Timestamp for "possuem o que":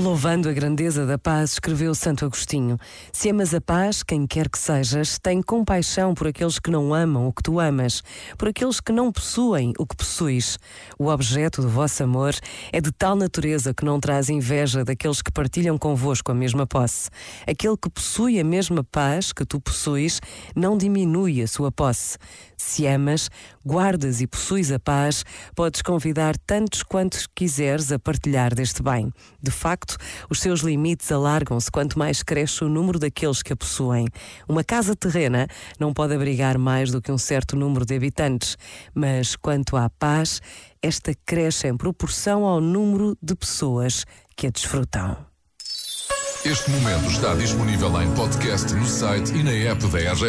9.10-9.96